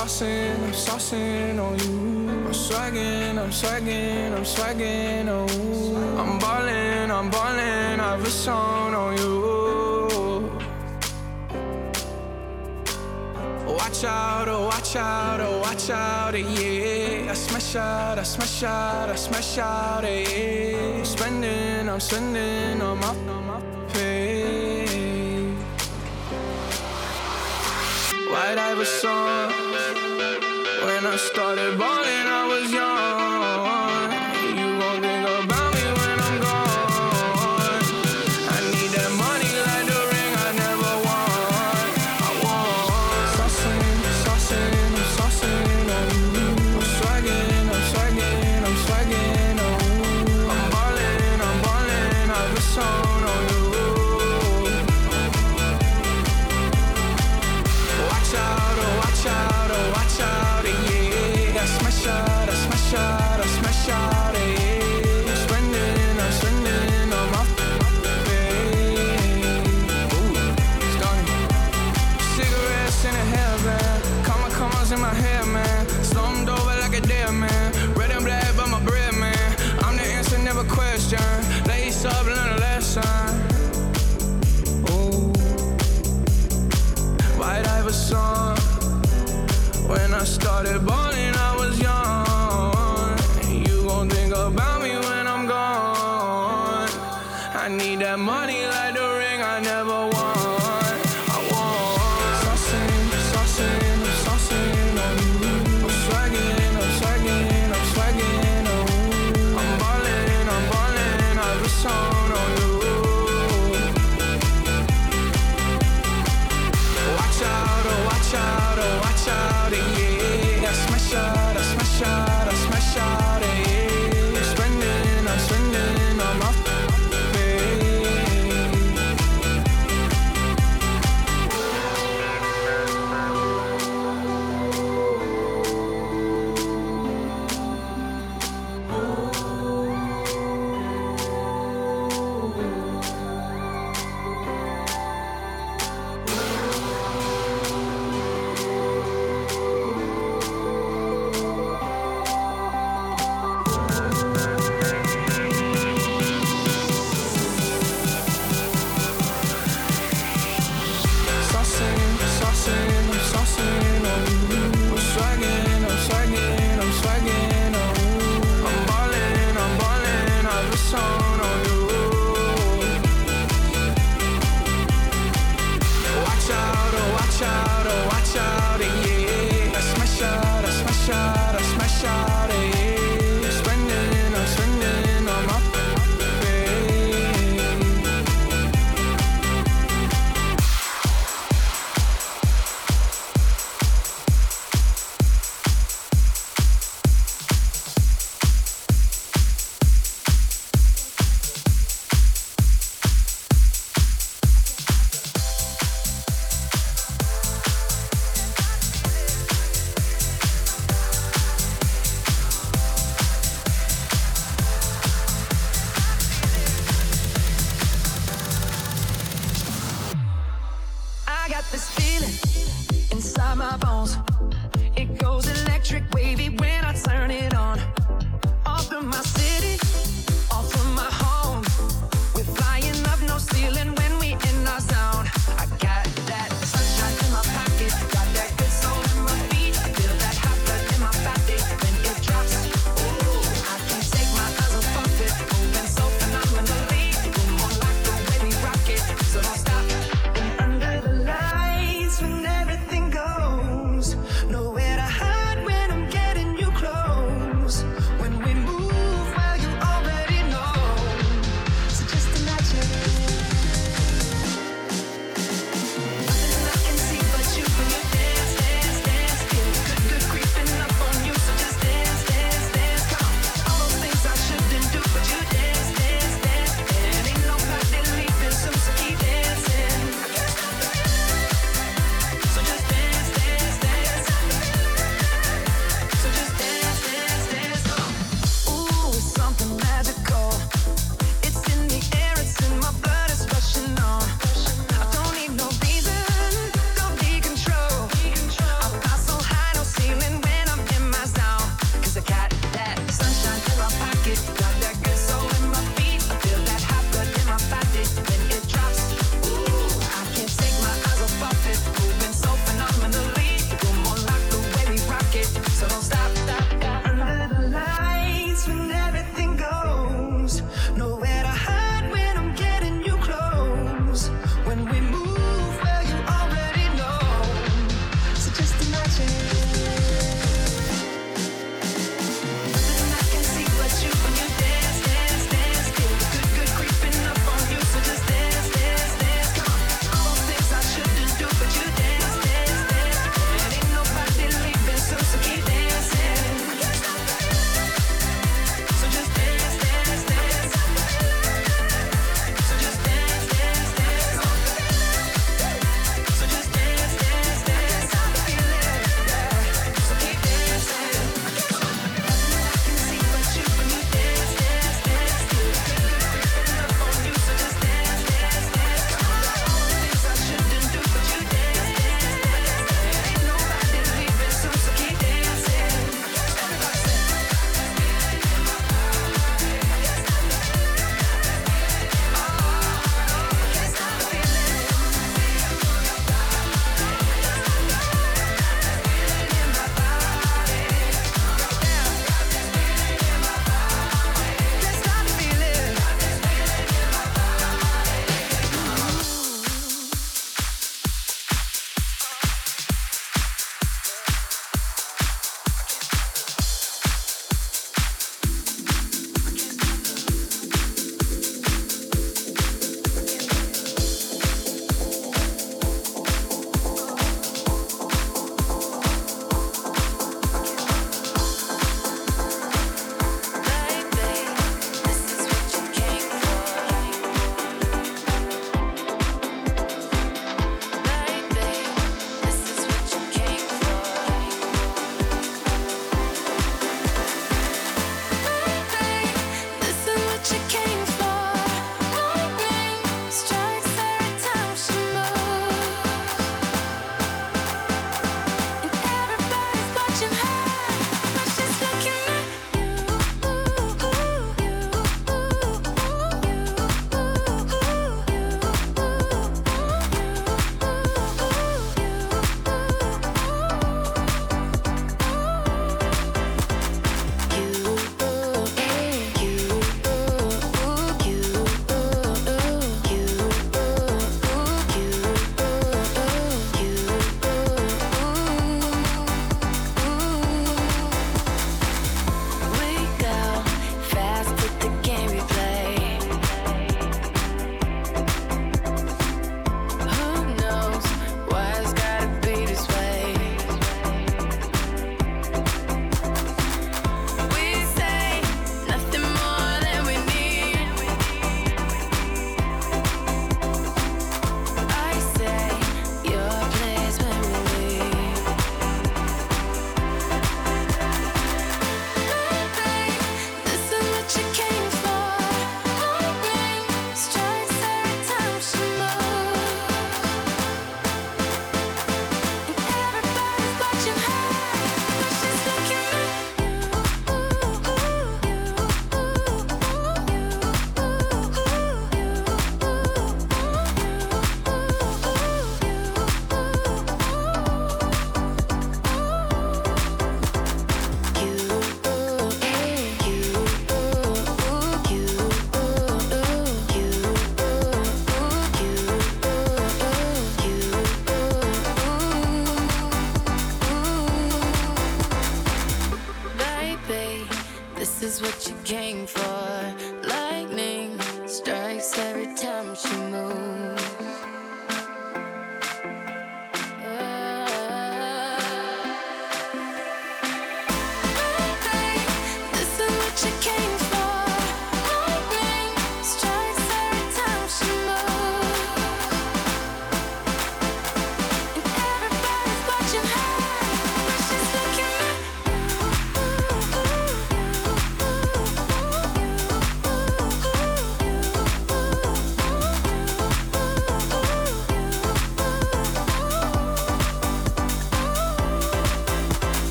[0.00, 2.30] saucing, I'm saucing on you.
[2.46, 5.96] I'm swagging, I'm swagging, I'm swagging on you.
[6.18, 10.50] I'm ballin', I'm ballin', I've a song on you.
[13.66, 17.30] Watch out, oh, watch out, oh, watch out, eh, yeah.
[17.32, 20.24] I smash out, I smash out, I smash out, eh,
[20.72, 20.98] yeah.
[20.98, 23.62] I'm spending, I'm spending, I'm up, I'm up,
[23.92, 25.52] hey.
[28.32, 29.59] White Iverson.
[31.10, 31.99] I started running.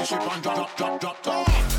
[0.00, 1.69] this shit on drop, drop, drop, drop.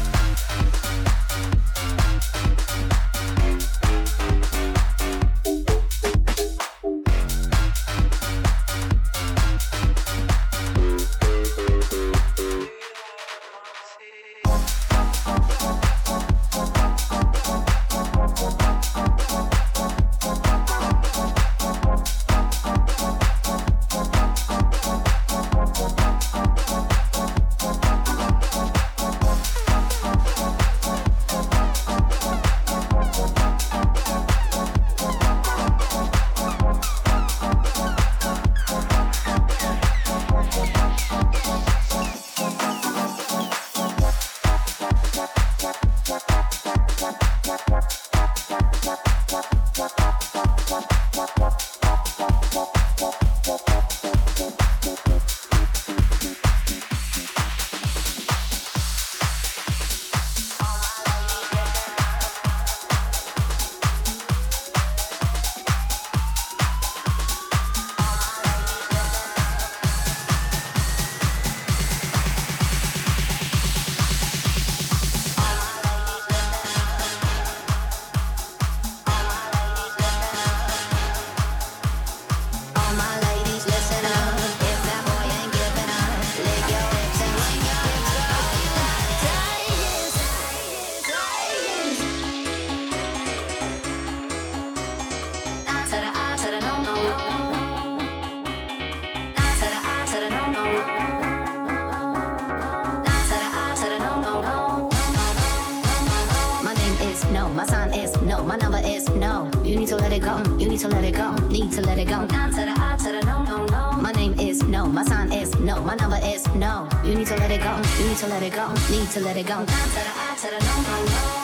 [110.72, 112.25] need to let it go, need to let it go.
[112.27, 113.92] Down to the I to the no, no, no.
[114.01, 116.88] My name is no, my sign is no, my number is no.
[117.03, 119.36] You need to let it go, you need to let it go, need to let
[119.36, 119.55] it go.
[119.55, 121.41] Down to the I to the no, no, no.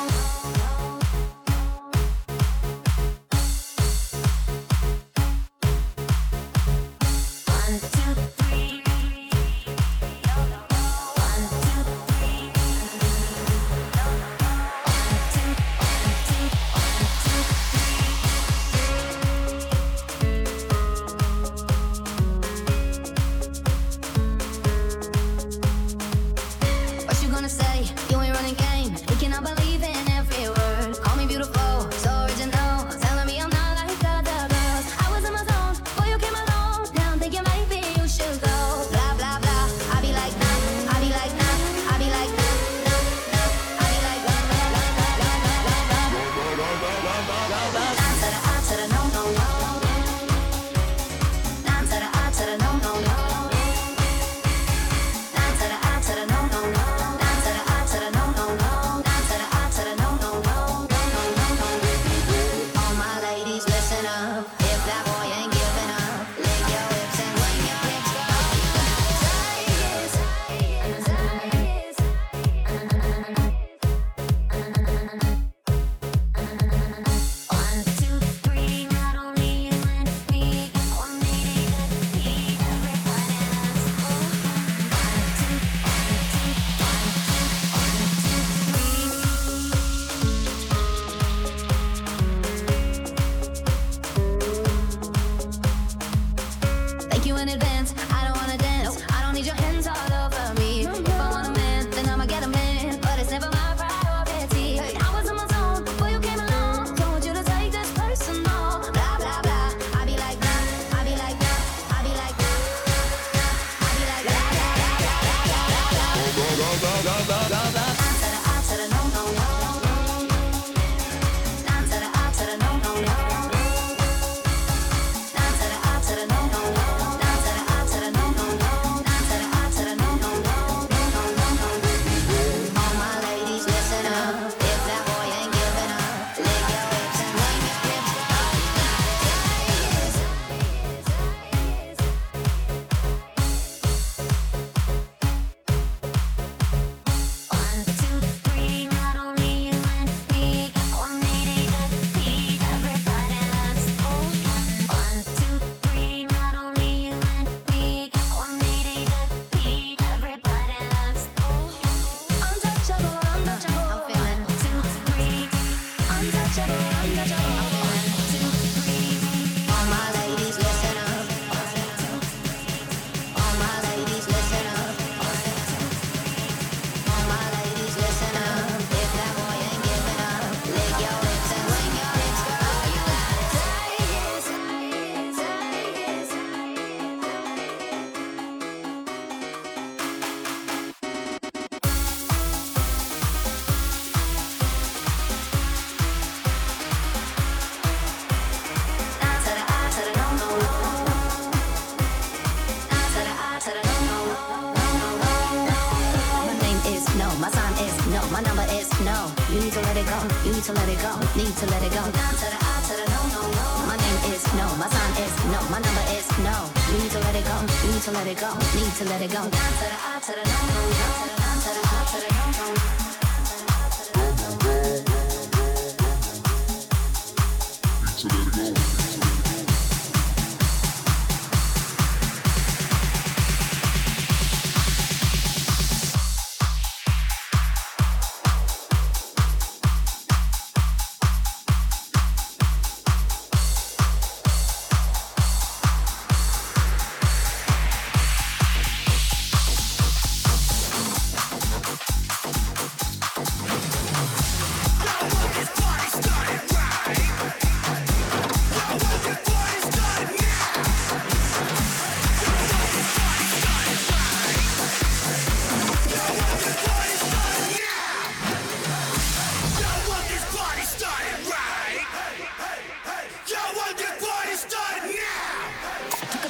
[211.47, 212.03] need to let it go.
[212.03, 213.67] Down to the I to the no, no, no.
[213.87, 216.55] My name is no, my sign is no, my number is no.
[216.91, 219.21] You need to let it go, you need to let it go, need to let
[219.21, 219.41] it go.
[219.47, 221.07] Down to the I to the no, no, no.
[221.39, 223.06] Down to the I to the no, no.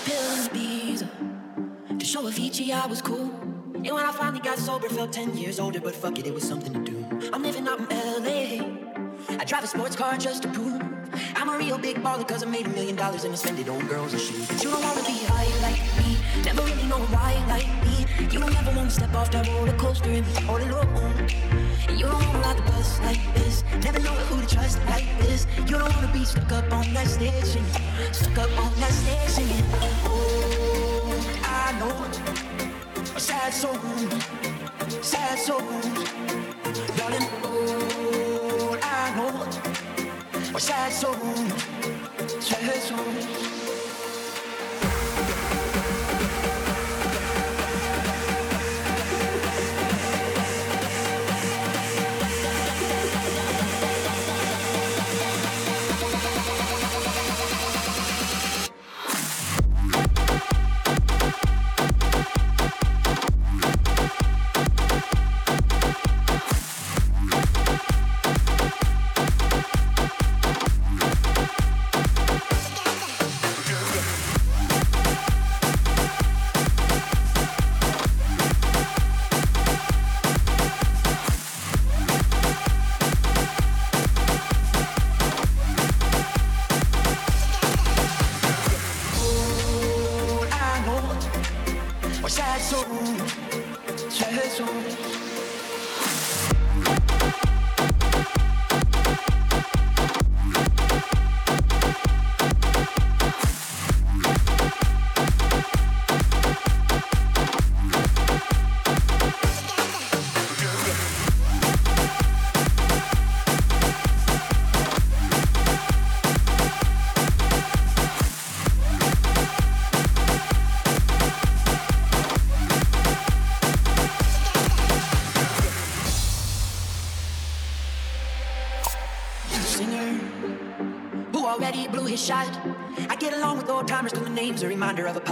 [0.07, 1.01] pills
[1.89, 3.29] and to show Avicii I was cool.
[3.75, 6.47] And when I finally got sober, felt 10 years older, but fuck it, it was
[6.47, 7.29] something to do.
[7.33, 8.65] I'm living out in LA.
[9.41, 10.86] I drive a sports car just to prove
[12.37, 14.47] cause I made a million dollars and I spend it on girls and shoes.
[14.47, 18.05] But you don't wanna be high like me, never really know why like me.
[18.31, 21.15] You don't ever wanna step off that roller coaster and be all alone.
[21.87, 25.07] And you don't wanna ride the bus like this, never know who to trust like
[25.19, 25.47] this.
[25.65, 27.65] You don't wanna be stuck up on that singing,
[28.11, 29.65] stuck up on that singing.
[30.05, 31.95] Oh, I know
[33.15, 33.79] a sad soul,
[35.01, 35.61] sad soul,
[40.59, 41.13] sad soul.
[42.41, 43.56] treasures name's a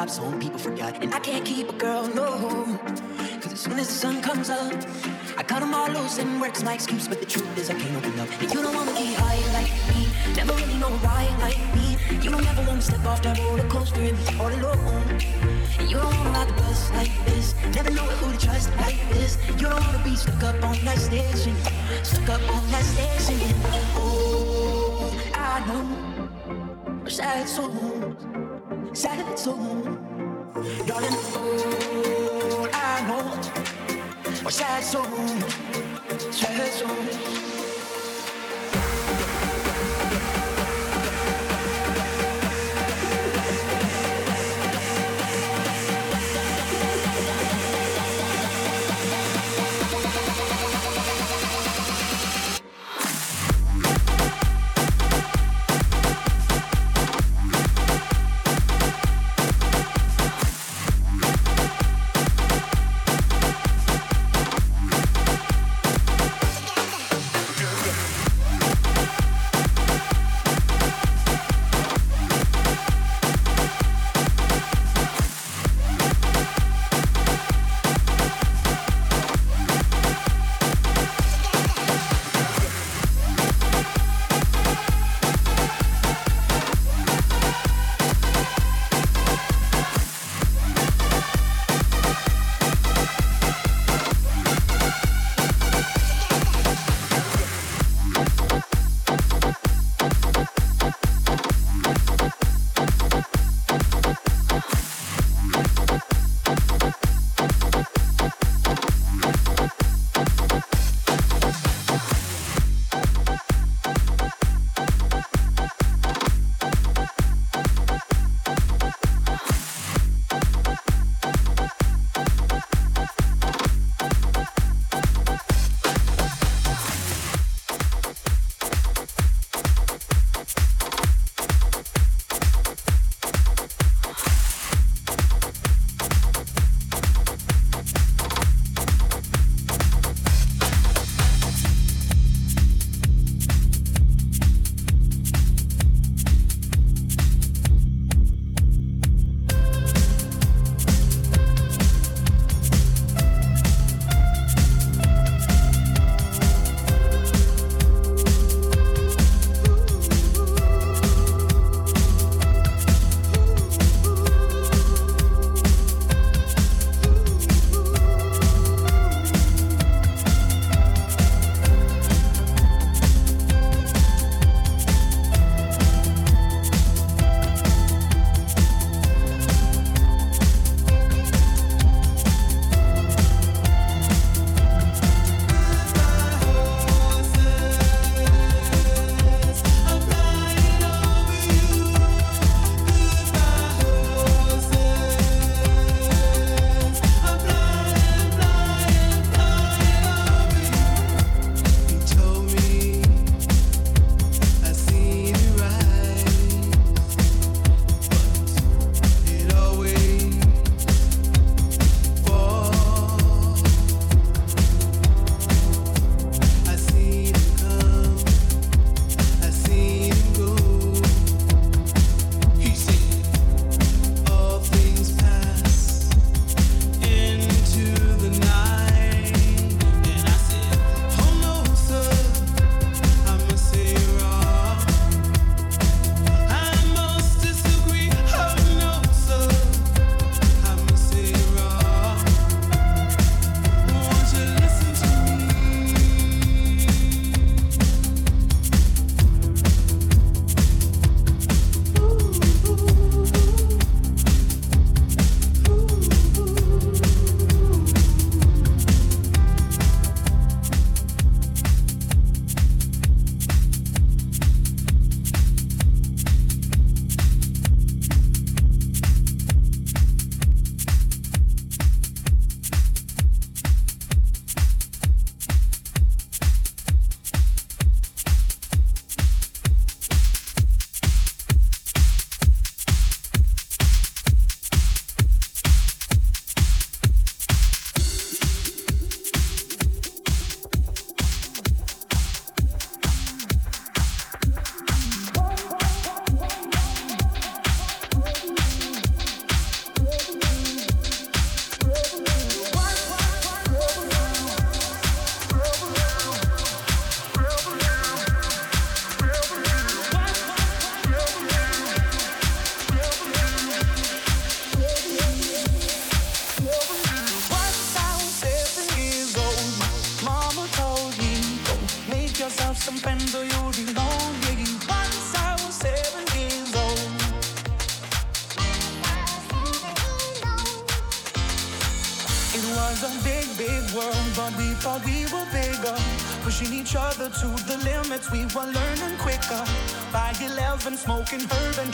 [0.06, 1.02] of a people forgot.
[1.02, 2.78] And I can't keep a girl, no.
[3.42, 4.74] Cause as soon as the sun comes up.
[5.38, 7.96] I cut them all loose and work's my excuse, but the truth is I can't
[7.98, 8.30] open up.
[8.40, 11.98] And you don't wanna get high like me, never really know why like me.
[12.24, 15.04] You don't ever wanna step off that roller coaster and be all alone.
[15.80, 19.00] And you don't wanna ride the bus like this, never know who to trust like
[19.10, 19.38] this.
[19.58, 21.56] You don't wanna be stuck up on that station,
[22.04, 23.40] stuck up on that station.
[23.98, 28.26] Oh, I know, sad souls,
[28.94, 29.95] sad souls,
[30.56, 31.10] darling.
[31.36, 37.55] Oh, I know, sad souls, sad.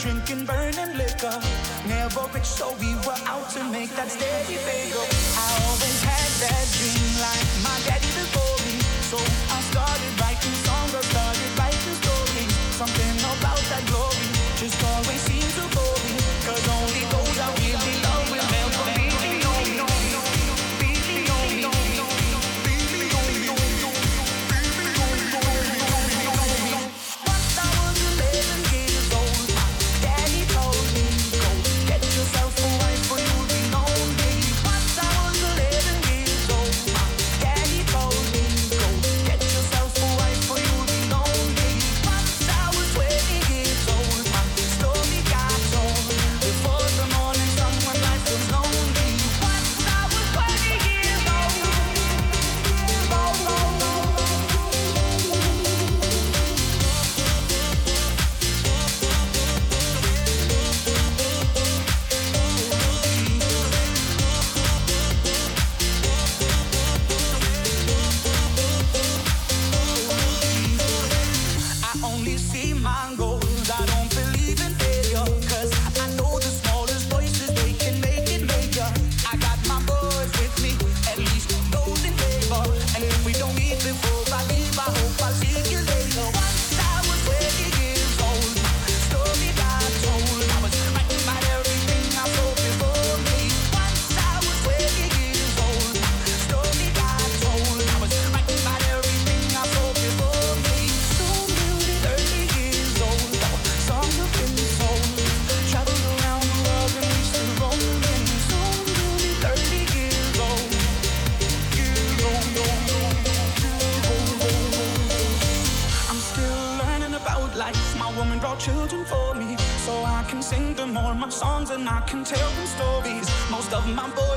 [0.02, 1.38] drinking, burning liquor.
[1.86, 5.06] Never rich, so we were out to make that steady bagel.
[5.38, 8.01] I always had that dream like my dad.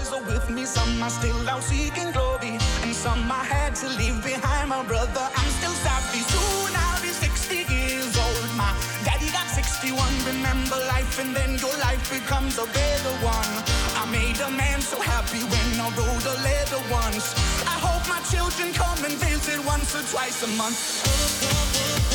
[0.06, 3.88] others are with me, some are still out seeking glory, and some I had to
[3.98, 4.70] leave behind.
[4.70, 6.20] My brother, I'm still savvy.
[6.20, 8.50] Soon I'll be 60 years old.
[8.56, 9.98] My daddy got 61.
[10.26, 13.54] Remember life, and then your life becomes a better one.
[13.96, 17.34] I made a man so happy when I wrote a letter once.
[17.66, 22.15] I hope my children come and visit once or twice a month.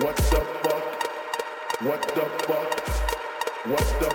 [0.00, 1.82] What the fuck?
[1.82, 2.68] What the fuck?
[3.66, 4.10] What the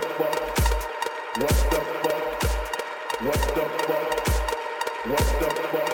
[5.72, 5.93] fuck?